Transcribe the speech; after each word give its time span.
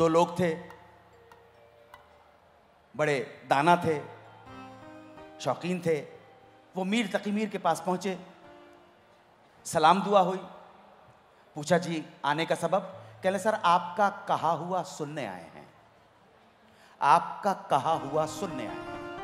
دو 0.00 0.08
لوگ 0.08 0.26
تھے، 0.26 0.62
بڑے 2.96 3.24
دانا 3.50 3.74
تھے، 3.74 4.02
شوقین 5.40 5.80
تھے، 5.80 6.16
وہ 6.74 6.84
میر 6.84 7.06
تقی 7.12 7.30
میر 7.30 7.48
کے 7.48 7.58
پاس 7.58 7.84
پہنچے۔ 7.84 8.14
سلام 9.64 10.00
دعا 10.00 10.20
ہوئی۔ 10.20 10.38
پوچھا 11.54 11.78
جی 11.78 12.02
آنے 12.22 12.46
کا 12.46 12.54
سبب؟ 12.54 12.80
کہنے 13.22 13.38
سر، 13.38 13.54
آپ 13.62 13.96
کا 13.96 14.10
کہا 14.26 14.52
ہوا 14.52 14.82
سننے 14.86 15.28
آئے 15.28 15.48
ہیں۔ 15.54 15.64
آپ 16.98 17.42
کا 17.42 17.54
کہا 17.68 17.98
ہوا 18.02 18.26
سننے 18.26 18.68
آئے 18.68 18.76
ہیں۔ 18.76 19.16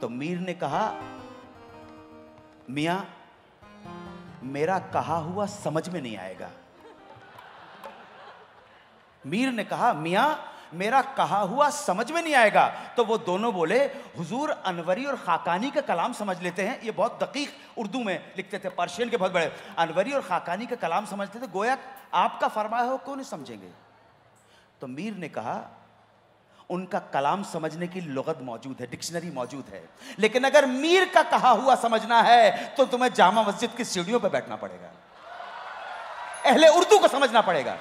تو 0.00 0.08
میر 0.08 0.38
نے 0.38 0.54
کہا، 0.54 1.00
میاں، 2.68 2.98
میرا 4.42 4.78
کہا 4.92 5.18
ہوا 5.18 5.46
سمجھ 5.46 5.88
میں 5.88 6.00
نہیں 6.00 6.16
آئے 6.16 6.34
گا۔ 6.40 6.48
میر 9.26 9.50
نے 9.50 9.64
کہا، 9.64 9.92
میاں، 9.92 10.34
میرا 10.72 11.00
کہا 11.16 11.42
ہوا 11.42 11.68
سمجھ 11.72 12.12
میں 12.12 12.22
نہیں 12.22 12.34
آئے 12.34 12.54
گا. 12.54 12.70
تو 12.94 13.06
وہ 13.06 13.16
دونوں 13.16 13.52
بولے، 13.52 13.88
حضور 14.20 14.48
انوری 14.64 15.04
اور 15.04 15.14
خاکانی 15.24 15.70
کا 15.70 15.80
کلام 15.80 16.12
سمجھ 16.12 16.42
لیتے 16.42 16.68
ہیں. 16.68 16.74
یہ 16.82 16.90
بہت 16.96 17.20
دقیق 17.20 17.50
اردو 17.76 18.00
میں 18.00 18.18
لکھتے 18.36 18.58
تھے، 18.58 18.68
پرشین 18.68 19.08
کے 19.08 19.18
بہت 19.18 19.32
بڑے۔ 19.32 19.48
انوری 19.76 20.12
اور 20.12 20.22
خاکانی 20.28 20.66
کا 20.66 20.76
کلام 20.76 21.06
سمجھتے 21.06 21.38
تھے، 21.38 21.46
گویا 21.54 21.76
آپ 22.12 22.40
کا 22.40 22.48
فرمایا 22.48 22.84
ہو، 22.84 22.96
کیوں 22.96 23.16
نہیں 23.16 23.26
سمجھیں 23.26 23.60
گے؟ 23.60 23.70
تو 24.78 24.86
میر 24.86 25.12
نے 25.16 25.28
کہا، 25.28 25.68
ان 26.68 26.86
کا 26.86 26.98
کلام 26.98 27.42
سمجھنے 27.42 27.86
کی 27.86 28.00
لغت 28.00 28.40
موجود 28.40 28.80
ہے، 28.80 28.86
ڈکشنری 28.86 29.30
موجود 29.30 29.72
ہے۔ 29.72 29.86
لیکن 30.16 30.44
اگر 30.44 30.64
میر 30.68 31.02
کا 31.12 31.22
کہا 31.30 31.50
ہوا 31.50 31.74
سمجھنا 31.80 32.26
ہے، 32.26 32.50
تو 32.76 32.84
تمہیں 32.84 33.10
جامع 33.10 33.42
مسجد 33.42 33.76
کی 33.76 33.84
سیڑھیوں 33.84 34.20
پہ 34.20 34.28
بیٹھنا 34.28 34.56
پڑے 34.56 34.76
گا۔ 34.82 34.88
اہل 36.44 36.64
اردو 36.74 36.98
کو 36.98 37.08
سمجھنا 37.08 37.40
پڑے 37.40 37.64
گا۔ 37.64 37.76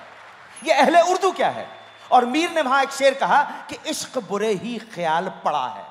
یہ 0.66 0.74
اہل 0.74 0.96
اردو 1.08 1.32
کیا 1.32 1.55
ہے؟ 1.55 1.66
اور 2.08 2.24
میر 2.24 2.50
نے 2.50 2.62
وہاں 2.62 2.80
ایک 2.80 2.92
شیر 2.92 3.14
کہا 3.14 3.52
کہ 3.68 3.78
عشق 3.86 4.18
برے 4.27 4.49
ہی 4.49 4.77
خیال 4.94 5.30
پڑا 5.44 5.76
ہے۔ 5.76 5.84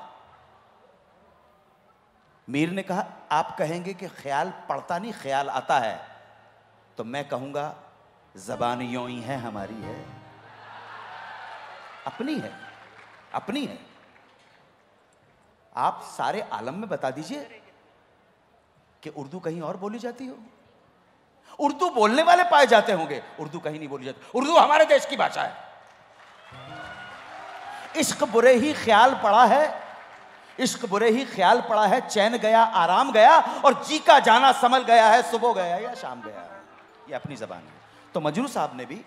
میر 2.47 2.69
نے 2.69 2.83
کہا، 2.83 3.03
آپ 3.29 3.57
کہیں 3.57 3.85
گے 3.85 3.93
کہ 3.93 4.07
خیال 4.15 4.49
پڑتا 4.67 4.97
نہیں، 4.97 5.11
خیال 5.21 5.49
آتا 5.49 5.85
ہے۔ 5.85 5.97
تو 6.95 7.03
میں 7.03 7.23
کہوں 7.23 7.53
گا، 7.53 7.73
زبان 8.35 8.81
یوں 8.81 9.09
ہی 9.09 9.27
ہے 9.27 9.35
ہماری 9.35 9.83
ہے۔ 9.83 10.03
اپنی 12.05 12.41
ہے 12.43 12.49
اپنی 13.31 13.67
ہے۔ 13.67 13.75
آپ 15.73 15.99
سارے 16.11 16.41
عالم 16.51 16.79
میں 16.79 16.87
بتا 16.87 17.09
دیجیے 17.09 17.59
کہ 19.01 19.11
اردو 19.15 19.39
کہیں 19.39 19.61
اور 19.61 19.75
بولی 19.75 19.99
جاتی 19.99 20.27
ہو۔ 20.27 20.35
اردو 21.59 21.89
بولنے 21.89 22.23
والے 22.23 22.43
پائے 22.51 22.65
جاتے 22.65 22.93
ہوں 22.93 23.09
گے۔ 23.09 23.19
اردو 23.37 23.59
کہیں 23.59 23.77
نہیں 23.77 23.87
بولی 23.87 24.05
جاتی۔ 24.05 24.21
اردو 24.33 24.63
ہمارے 24.63 24.85
دیش 24.85 25.07
کی 25.07 25.15
بھاشا 25.15 25.47
ہے۔ 25.47 25.51
عشق 27.99 28.23
برے 28.31 28.53
ہی 28.53 28.73
خیال 28.83 29.13
پڑا 29.21 29.49
ہے۔ 29.49 29.79
عشق 30.59 30.85
برے 30.89 31.07
ہی 31.07 31.25
خیال 31.35 31.59
پڑا 31.67 31.89
ہے۔ 31.89 31.99
چین 32.07 32.35
گیا، 32.41 32.69
آرام 32.73 33.11
گیا 33.13 33.41
اور 33.61 33.73
جی 33.83 33.99
کا 33.99 34.19
جانا 34.19 34.51
سمل 34.53 34.83
گیا 34.87 35.13
ہے۔ 35.13 35.21
صبح 35.31 35.51
گیا 35.55 35.75
یا 35.75 35.93
شام 35.93 36.21
گیا۔ 36.25 36.47
یہ 37.07 37.15
اپنی 37.15 37.35
زبان 37.35 37.61
ہے۔ 37.63 37.79
تو 38.11 38.21
مجنو 38.21 38.47
صاحب 38.47 38.73
نے 38.73 38.85
بھی 38.85 39.01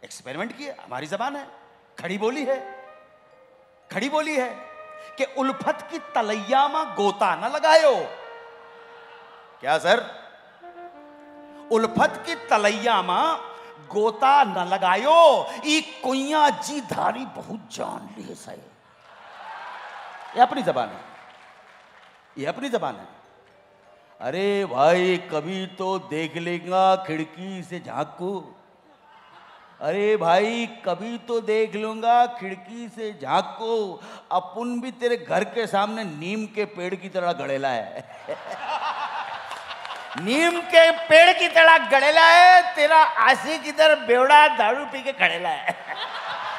ایکسپیریمنٹ 0.00 0.52
کیا 0.56 0.72
ہماری 0.72 1.06
زبان 1.06 1.36
ہے۔ 1.36 1.44
کھڑی 1.96 2.18
بولی 2.18 2.46
ہے۔ 2.46 2.70
کھڑی 3.88 4.08
بولی 4.08 4.40
ہے 4.40 4.54
کہ 5.16 5.26
الفت 5.36 5.90
کی 5.90 5.98
تلیامہ 6.12 6.78
گوتا 6.96 7.34
نہ 7.34 7.46
لگائے 7.46 8.08
کیا 9.60 9.78
سر؟ 9.78 10.00
الفت 11.70 12.26
کی 12.26 12.34
تلیامہ 12.48 13.36
گوتا 13.94 14.42
نہ 14.44 14.58
لگایو 14.58 15.44
ای 15.62 15.80
کوئیاں 16.00 16.50
جی 16.62 16.80
دھاری 16.80 17.24
بہت 17.34 17.70
جان 17.70 18.06
لیے 18.16 18.34
سائے۔ 18.34 18.58
یہ 20.34 20.42
اپنی 20.42 20.62
زبان 20.64 20.88
ہے۔ 20.88 21.16
یہ 22.36 22.48
اپنی 22.48 22.68
زبان 22.68 22.96
ہے۔ 22.96 23.04
ارے 24.28 24.66
بھائی، 24.68 25.18
کبھی 25.30 25.66
تو 25.76 25.98
دیکھ 25.98 26.36
لیں 26.36 26.70
گا 26.70 26.96
کھڑکی 26.96 27.62
سے 27.68 27.78
جھانکو۔ 27.78 28.50
ارے 29.80 30.16
بھائی، 30.16 30.66
کبھی 30.82 31.18
تو 31.26 31.40
دیکھ 31.40 31.76
لوں 31.76 32.02
گا 32.02 32.26
کھڑکی 32.26 32.86
سے 32.94 33.12
جھانکو۔ 33.12 34.00
اپن 34.28 34.78
بھی 34.78 34.90
تیرے 34.90 35.16
گھر 35.28 35.44
کے 35.44 35.66
سامنے 35.66 36.02
نیم 36.02 36.46
کے 36.46 36.64
پیڑ 36.64 36.94
کی 36.94 37.08
طرح 37.08 37.32
گڑیلا 37.38 37.74
ہے۔ 37.74 38.00
نیم 40.16 40.58
کے 40.70 40.82
پیڑ 41.08 41.30
کی 41.38 41.48
طرح 41.48 41.76
گڑیلا 41.92 42.26
ہے 42.26 42.60
تیرا 42.74 43.04
آسی 43.24 43.56
کی 43.62 43.72
طرح 43.72 44.04
بیوڑا 44.06 44.46
دارو 44.58 44.84
پی 44.90 45.02
کے 45.02 45.12
گڑیلا 45.20 45.50
ہے 45.50 45.72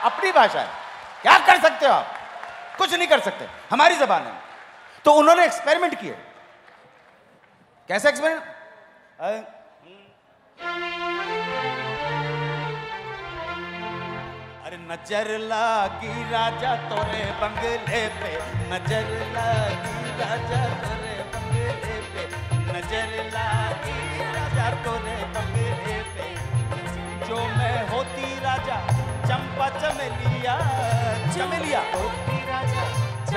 اپنی 0.04 0.32
بھاشا 0.32 0.62
ہے 0.62 1.22
کیا 1.22 1.38
کر 1.46 1.58
سکتے 1.64 1.86
ہو 1.86 1.92
آپ 1.92 2.78
کچھ 2.78 2.94
نہیں 2.94 3.08
کر 3.08 3.20
سکتے 3.20 3.46
ہماری 3.72 3.96
زبان 3.96 4.26
ہے 4.26 4.32
تو 5.04 5.18
انہوں 5.20 5.36
نے 5.36 5.42
ایکسپیریمنٹ 5.42 6.00
کیے 6.00 6.14
کیسے 7.90 8.08
ایکسپیریمنٹ 8.08 8.56
ارے 14.66 14.78
نظر 14.80 15.38
لاگی 15.40 16.24
راجا 16.32 16.76
تورے 16.90 17.32
بنگلے 17.40 18.08
پہ 18.22 18.38
نظر 18.70 19.14
لاگی 19.34 19.97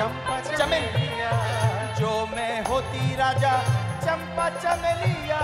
چمپا 0.01 0.37
چمیلیا 0.45 1.31
جو 1.97 2.11
میں 2.29 2.61
ہوتی 2.69 3.15
راجا 3.17 3.51
چمپا 4.03 4.47
چمیلیا 4.61 5.41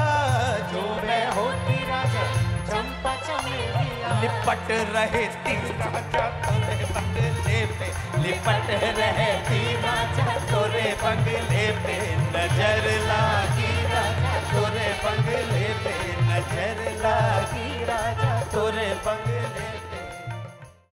جو 0.72 0.82
میں 1.04 1.26
ہوتی 1.36 1.76
راجا 1.88 2.24
چمپا 2.70 3.14
چمیلیا 3.28 4.14
لپٹ 4.22 4.72
رہے 4.94 5.26
تھی 5.36 5.56
راجا 5.80 6.28
تورے 6.42 6.86
بنگلے 6.94 7.64
پہ 7.80 7.92
لپٹ 8.18 8.70
رہے 8.98 9.32
تھی 9.48 9.76
راجا 9.84 10.38
تورے 10.50 10.94
بنگلے 11.04 11.72
پہ 11.84 12.00
نظر 12.34 12.90
لاگی 13.08 13.72
راجا 13.94 14.40
تورے 14.52 14.92
بنگلے 15.04 15.74
پہ 15.84 15.96
نظر 16.30 16.84
لاگی 17.04 17.84
راجا 17.88 18.40
تورے 18.52 18.94
بنگلے 19.04 19.47